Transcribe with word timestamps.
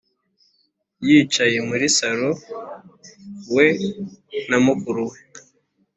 yicaye 1.07 1.57
muri 1.69 1.85
salo 1.97 2.31
we 3.55 3.67
na 4.49 4.57
mukuru 4.65 5.01
we 5.11 5.17